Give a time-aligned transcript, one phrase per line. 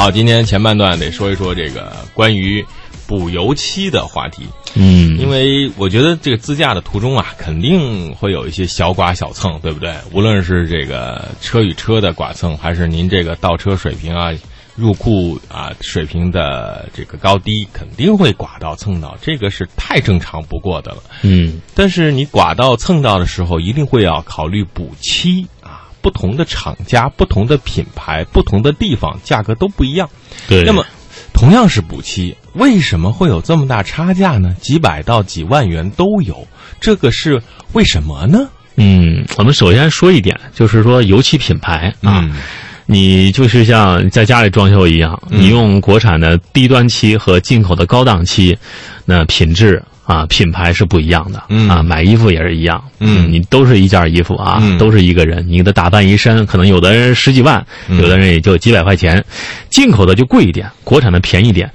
[0.00, 2.64] 好，今天前半段得说一说这个关于
[3.06, 4.46] 补油漆的话题。
[4.74, 9.92] 嗯，因为我觉得这个自驾的途中啊，肯定会有一些小剐小蹭，对不对？
[10.10, 14.30] 无论是这个车与车的剐蹭，还是您这个倒车水平啊、
[14.74, 21.02] 入库啊水平的这个高低，肯定会剐到蹭到，这个是太正常不过的了。
[21.20, 25.59] 嗯，但是你剐到蹭到的时候，一定会要考虑补漆啊，
[26.00, 30.08] 不同的厂家、不同的品牌、不同的地方，价格都不一样。
[30.48, 30.62] 对。
[30.64, 30.84] 那么，
[31.32, 34.54] 同样是补漆，为什么会有这么大差价呢？
[34.60, 36.46] 几百到几万元都有，
[36.80, 37.40] 这个是
[37.72, 38.48] 为什么呢？
[38.76, 42.40] 嗯，我们首先说一点，就是说油漆品牌啊，嗯
[42.86, 48.58] 你就是像在家里装修一样，嗯你用国产的低端漆和进口的高档漆，
[49.04, 51.42] 那品质啊品牌是不一样的。
[51.48, 52.82] 嗯啊，买衣服也是一样。
[52.98, 59.24] 嗯你都是一件衣服啊，嗯都是一个人，你给他打扮一身，可能有的人十几万，嗯有的人也就几百块钱，
[59.68, 61.70] 进口的就贵一点，国产的便宜点。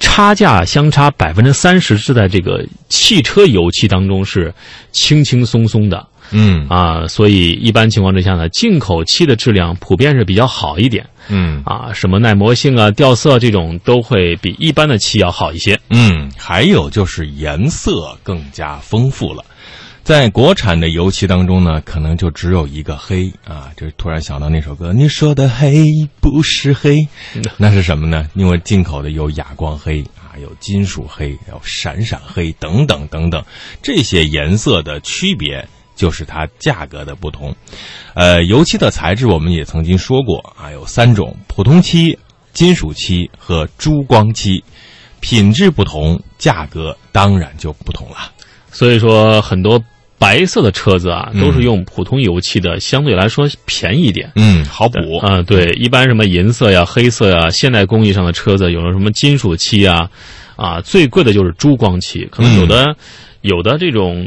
[0.00, 4.52] 差价相差百分之三十是在这个汽车油漆当中是
[4.90, 15.78] 轻轻松松的，嗯啊，所以一般情况之下呢，进口漆的质量普遍是比较好一点嗯啊，什么耐磨性啊、掉色这种都会比一般的漆要好一些。
[15.90, 19.44] 嗯，还有就是颜色更加丰富了。
[20.02, 25.82] 在国产的油漆当中呢，可能就只有一个黑啊，这突然想到那首歌，你说的黑
[26.20, 27.08] 不是黑，
[27.56, 28.28] 那是什么呢？
[28.34, 33.42] 因为进口的有哑光黑啊，有金属黑，有闪闪黑等等等等，
[33.82, 37.54] 这些颜色的区别就是它价格的不同。
[38.14, 42.18] 呃，油漆的材质我们也曾经说过啊，有三种：普通漆、
[42.52, 44.62] 金属漆和珠光漆。
[45.20, 48.16] 品质不同，价格当然就不同了。
[48.70, 49.82] 所以说，很多
[50.18, 54.30] 白色的车子啊，嗯都是用普通油漆的，相对来说便宜一点。
[54.36, 60.10] 嗯，好补啊、对，一般什么银色呀、黑色呀，现代工艺上的车子有了什么金属漆啊，
[60.56, 62.96] 啊，最贵的就是珠光漆，可能有的、
[63.42, 64.26] 有的这种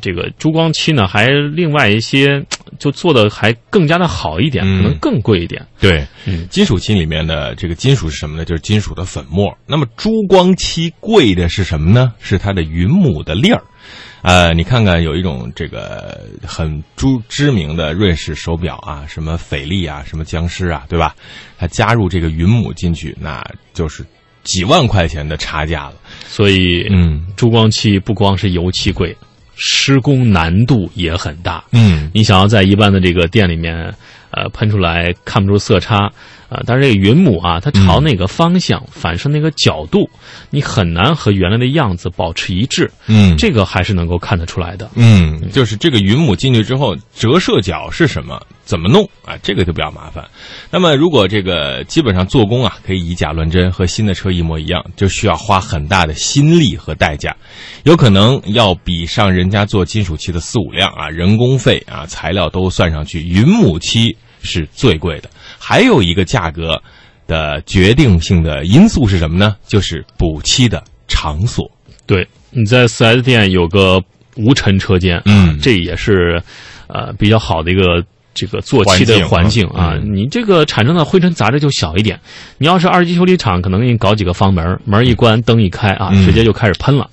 [0.00, 2.44] 这个珠光漆呢，还另外一些
[2.78, 5.66] 就做的还更加的好一点，嗯可能更贵一点。
[5.80, 8.44] 对，嗯金属漆里面的这个金属是什么呢？
[8.44, 9.56] 就是金属的粉末。
[9.66, 12.12] 那么珠光漆贵的是什么呢？
[12.18, 13.62] 是它的云母的粒儿。
[14.22, 21.14] 呃，你看看有一种这个很知知名的瑞士手表啊，什么斐丽啊，什么江诗啊，对吧？
[21.58, 24.02] 它加入这个云母进去，那就是
[24.44, 25.94] 几万块钱的差价了。
[26.28, 29.16] 所以，嗯珠光漆不光是油漆贵，
[29.56, 31.64] 施工难度也很大。
[31.72, 33.92] 嗯你想要在一般的这个店里面，
[34.34, 36.10] 呃，喷出来看不出色差，
[36.48, 40.08] 呃，但是这个云母啊，它朝那个方向、反射那个角度，
[40.50, 44.90] 你很难和原来的样子保持一致，嗯这个还是能够看得出来的。
[44.94, 48.40] 嗯，就是这个云母进去之后，折射角是什么？
[48.64, 49.36] 怎么弄啊？
[49.42, 50.24] 这个就比较麻烦。
[50.70, 57.36] 那么，如果这个基本上做工啊，可以以假乱真，和新的车一模一样，就需要花很大的心力和代价，
[57.82, 65.28] 有可能要比上人家做金属漆的四五辆啊，人工费啊，材料都算上去，云母漆是最贵的。
[65.58, 66.80] 还有一个价格
[67.26, 69.56] 的决定性的因素是什么呢？
[69.66, 71.68] 就是补漆的场所。
[72.06, 74.00] 对，你在 4S 店有个
[74.36, 76.40] 无尘车间，嗯这也是
[76.86, 78.04] 呃比较好的一个。
[78.36, 82.18] 这个做漆的环境啊，嗯你这个产生的灰尘杂质就小一点。
[82.58, 87.08] 你要是二级修理厂，可能给你搞几个方门，门一关，灯一开啊，嗯直接就开始喷了。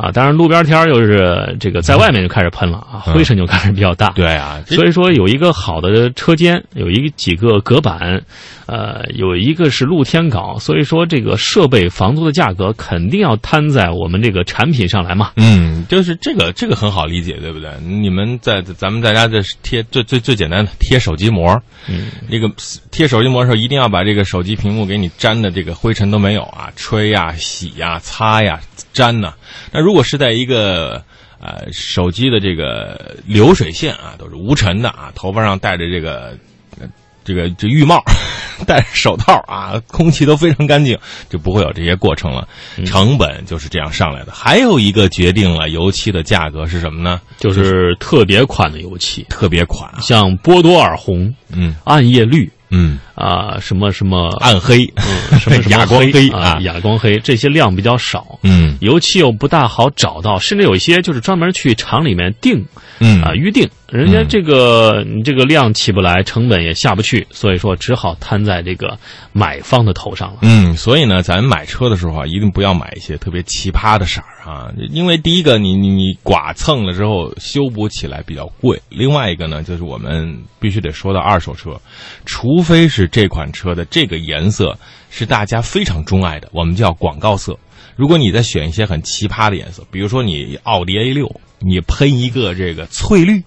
[0.00, 4.08] 啊，当然路边天儿又是这个在外面就开始喷了啊，嗯灰尘就开始比较大。
[4.10, 8.22] 对啊，所以说有一个好的车间，有一几个隔板，
[8.64, 15.32] 呃，有一个是露天搞，所以说这个设备房租的价格肯定要摊在我们这个产品上来嘛。
[15.36, 17.70] 嗯，就是这个这个很好理解，对不对？
[17.84, 22.50] 你们在咱们在家这贴最最最简单的贴手机膜，嗯，那个
[22.90, 28.60] 贴手机膜的时候，一定要把这个手机屏幕给你粘的这个灰尘都没有啊，吹呀、洗呀、擦呀、
[28.94, 29.34] 粘呐、
[29.72, 31.02] 那如果是在一个
[31.40, 36.36] 呃手机的这个流水线啊，都是无尘的啊，头发上戴着这个。
[36.80, 36.88] 呃
[37.22, 38.02] 这个这浴帽，
[38.66, 42.48] 戴着手套啊，空气都非常干净，就不会有这些过程了。
[42.86, 44.32] 成本就是这样上来的。
[44.32, 47.20] 还有一个决定了油漆的价格是什么呢？
[47.36, 58.38] 就是特别款的油漆，特别款啊，像波多尔红、嗯暗夜绿嗯，啊、什么什么暗黑，嗯什么什么 哑光黑啊，哑光黑这些量比较少。
[58.42, 62.64] 嗯油漆又不大好找到，甚至有一些就是专门去厂里面订
[62.98, 68.98] 嗯啊预定，人家这个你这个量起不来，成本也下不去，所以说只好摊在这个
[69.32, 70.38] 买方的头上了。
[70.42, 81.78] 嗯，所以呢，咱买车的时候啊，一定不要买一些特别奇葩的色儿啊，因为第一个你你你剐蹭了之后修补起来比较贵，另外一个呢，就是我们必须得说到二手车，
[82.24, 84.78] 除非是这款车的这个颜色
[85.10, 87.58] 是大家非常钟爱的，我们叫广告色。
[87.96, 93.42] 如果你再选一些很奇葩的颜色，比如说你奥迪 A 六，你喷一个这个翠绿，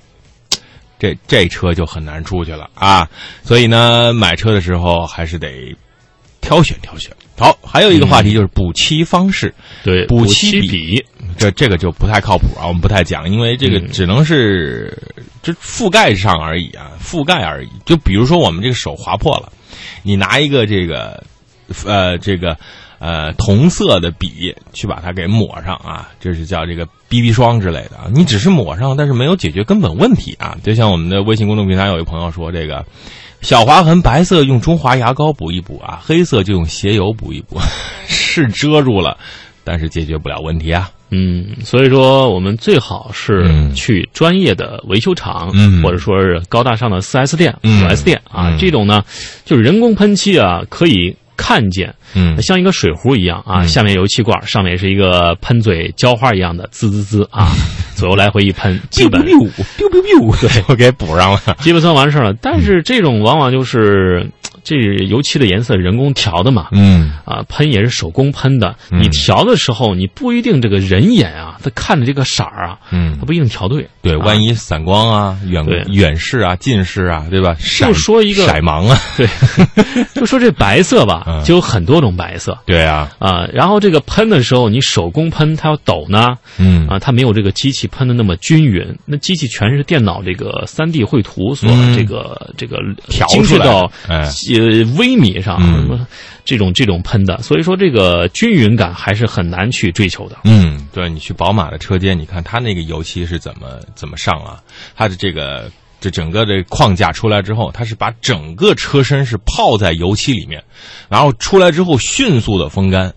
[0.99, 3.09] 这这车就很难出去了啊。
[3.43, 5.75] 所以呢，买车的时候还是得
[6.41, 7.11] 挑选挑选。
[7.35, 11.03] 好，还有一个话题就是补漆方式，对，补漆笔，
[11.37, 14.97] 这这个就不太靠谱啊，我们不太讲，因为这个只能是
[15.41, 17.69] 这覆盖上而已啊，覆盖而已。
[17.85, 19.51] 就比如说我们这个手划破了，
[20.03, 21.23] 你拿一个这个
[21.85, 22.57] 呃这个
[22.99, 28.07] 呃同色的笔去把它给抹上啊，这是叫这个 BB 霜之类的啊。
[28.13, 30.57] 你只是抹上，但是没有解决根本问题啊。
[30.63, 32.85] 就像我们的微信公众平台有一朋友说这个。
[33.41, 37.59] 小划痕白色用中华牙膏补一补啊，黑色就用鞋油补一补，
[38.07, 39.17] 是遮住了，
[39.65, 40.89] 但是解决不了问题啊。
[41.15, 43.45] 嗯，所以说我们最好是
[43.75, 45.51] 去专业的维修厂，
[45.83, 49.03] 或者说是高大上的四 S 店、五 S 店啊，这种呢
[49.45, 51.93] 就是人工喷漆啊，可以看见。
[52.15, 57.51] 嗯，像一个水壶一样啊，下面油漆罐，上面是一个喷嘴浇花一样的，滋滋滋啊，
[57.95, 62.33] 左右来回一喷，基本 biu biu biu，对， 我给补上了，基本算完事儿了。
[62.41, 64.27] 但是这种往往就是。
[64.63, 64.75] 这
[65.07, 68.75] 油漆的颜色人工调的嘛，嗯，啊，喷也是手工喷的。
[68.89, 73.87] 你调的时候，你不一定这个人眼啊，他看着这个色儿啊，嗯，他不一定调对。
[74.01, 77.55] 对，万一散光啊、远远视啊、近视啊，对吧？
[77.87, 79.27] 就说一个色盲啊，对，
[80.13, 82.57] 就说这白色吧，就有很多种白色。
[82.65, 88.83] 对啊，啊，然后这个喷的时候，你手工喷它要抖呢，嗯，啊，它没有这个机器喷的那么均匀。
[89.05, 92.77] 那机器全是电脑这个三 D 绘图所这个这个
[93.09, 93.91] 调出来到，
[94.57, 96.07] 呃，微米上什么
[96.45, 100.37] 这种这种喷的，所以说这个均匀感还是很难去追求的。
[100.43, 104.61] 嗯，对你去宝马的车间，你看它那个油漆是怎么怎么上啊？
[104.95, 110.63] 它的这个这整个的框架出来之后，它是把整个车身是泡在油漆里面，
[111.09, 113.13] 然后出来之后迅速的风干。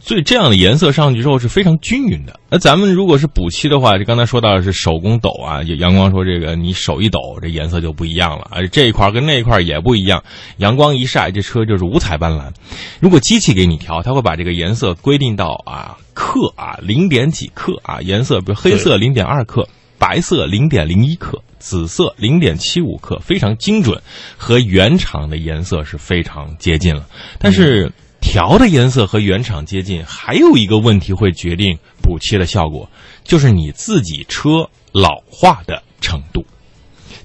[0.00, 2.40] 所以这样的颜色上去之后是非常均匀的。
[2.48, 8.48] 那咱们如果是补漆的话，就刚才说到的是手工抖啊，阳光说这个你手一抖，这颜色就不一样了。
[8.50, 10.22] 而且这一块跟那一块也不一样，
[10.56, 12.52] 阳光一晒，这车就是五彩斑斓。
[13.00, 19.68] 如果机器给你调，它会把这个颜色规定到啊克啊零点几克啊颜色，比如黑色零点二克，
[19.98, 24.00] 白色零点零一克，紫色零点七五克，非常精准，
[24.38, 27.06] 和原厂的颜色是非常接近了。
[27.38, 27.92] 但是。
[28.20, 32.88] 调的颜色和原厂接近，还有一个问题会决定补漆的效果，
[33.24, 36.44] 就是你自己车老化的程度。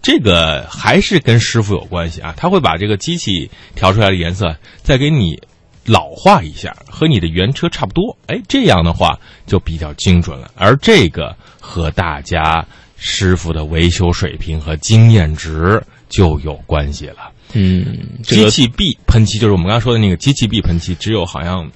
[0.01, 5.41] 这个还是跟师傅有关系啊，他会把这个机器调出来的颜色再给你
[5.85, 8.17] 老化一下，和你的原车差不多。
[8.27, 10.51] 哎，这样的话就比较精准了。
[10.55, 12.65] 而这个和大家
[12.97, 17.32] 师傅的维修水平和经验值就有关系了。
[17.53, 17.85] 嗯，
[18.23, 21.69] 机器臂喷漆就是我们刚才说的那个机器臂喷漆，只有好像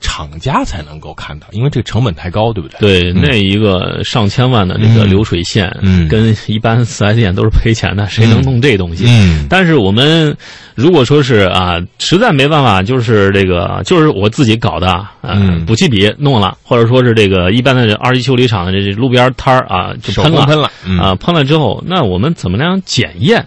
[0.00, 2.78] 厂家才能够看到，因为这个成本太高，对不对？
[2.80, 9.04] 对，那一个上千万的这个流水线，嗯，跟一般四 S 店都是赔钱的，谁能弄这东西？
[9.06, 10.34] 嗯，但是我们
[10.74, 23.46] 如果说是啊，实在没办法，就是这个就是我自己搞的，嗯，补漆笔弄了，或者说是这个一般的二级修理厂的这路边摊儿啊，就喷了喷了啊，喷了之后，那我们怎么样检验？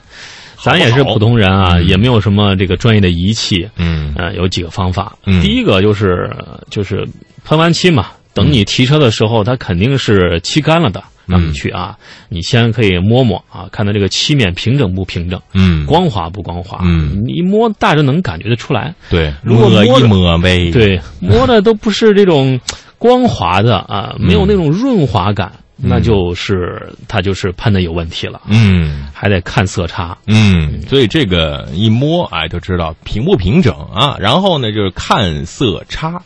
[0.64, 3.68] 咱也是普通人啊，也没有什么这个专业的仪器。
[3.76, 5.14] 嗯，呃，有几个方法。
[5.26, 6.34] 嗯，第一个就是
[6.70, 7.06] 就是
[7.44, 11.98] 喷完漆嘛，等你提车的时候，它肯定是漆干了的，让你去啊，
[12.30, 18.96] 你先可以摸摸啊，看它这个漆面平整不平整，嗯，光滑不光滑，嗯，你一摸大致能感觉得出来。
[19.10, 22.58] 对，如果摸一摸呗，对，摸的都不是这种
[22.98, 25.52] 光滑的啊，没有那种润滑感。
[25.86, 34.16] 那就是它就是喷的有问题了，嗯，还得看色差，嗯，所以这个一摸哎就知道平不平整啊。
[34.20, 36.22] 然后呢就是看色差，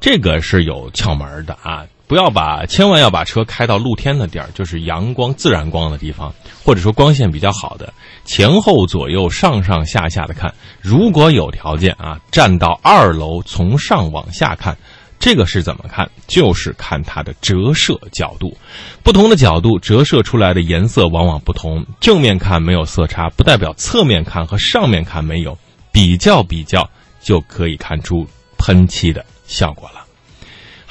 [0.00, 7.92] 这个是有窍门的啊，不要把千万要把车开到露天的地儿，就是阳光自然光的地方，或者说光线比较好的，
[8.24, 10.52] 前后左右上上下下的看。
[10.82, 14.76] 如果有条件啊，站到二楼从上往下看。
[15.18, 16.10] 这个是怎么看？
[16.26, 18.56] 就是看它的折射角度，
[19.02, 21.84] 不同的角度折射出来的颜色往往不同。
[22.00, 25.58] 正面看没有色差，不代表侧面看和上面看没有。
[25.90, 26.88] 比较比较，
[27.20, 28.24] 就可以看出
[28.56, 30.06] 喷漆的效果了。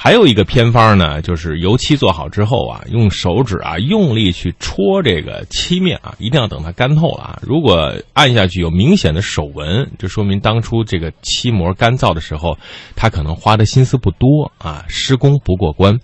[0.00, 7.38] 还有一个偏方呢，就是油漆做好之后啊，用手指啊用力去戳这个漆面啊，一定要等它干透了啊。
[7.42, 12.56] 如果按下去有明显的手纹，就说明当初这个漆膜干燥的时候，
[12.94, 15.98] 它可能花的心思不多啊，施工不过关。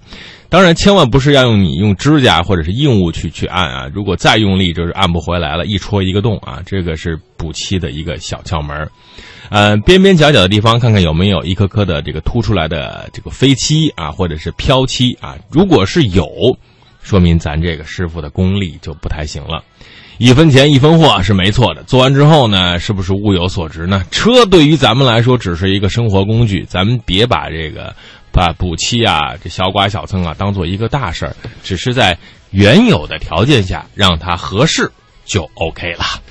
[0.49, 7.17] 当然，千万不是要用你用指甲或者是硬物去去按啊，如果再用力就是按不回来了，一戳一个洞啊，这个是。
[7.45, 8.89] 补漆的一个小窍门。
[9.51, 15.37] 呃，边边角角的地方看看有没有一颗颗的这个凸出来的这个飞漆啊，或者是飘漆啊。
[15.51, 16.27] 如果是有，
[17.03, 19.63] 说明咱这个师傅的功力就不太行了。
[20.17, 24.03] 一分钱一分货是没错的，做完之后呢，是不是物有所值呢？
[24.11, 27.95] 车对于咱们来说只是一个生活工具，咱们别把这个
[28.33, 32.17] 把补漆啊、这小刮小蹭啊当做一个大事儿，只是在
[32.51, 34.91] 原有的条件下让它合适
[35.27, 36.23] 就 OK 了。